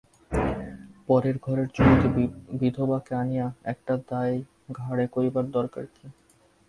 পরের 1.07 1.35
ঘরের 1.37 1.67
যুবতী 1.67 2.07
বিধবাকে 2.59 3.11
আনিয়া 3.15 3.47
একটা 3.63 3.93
দায় 4.09 4.37
ঘাড়ে 4.71 5.05
করিবার 5.07 5.45
দরকার 5.51 5.85
কী। 5.85 6.05